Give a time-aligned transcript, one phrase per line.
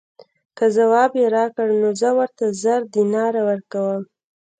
[0.57, 4.03] که ځواب یې راکړ نو زه ورته زر دیناره ورکووم.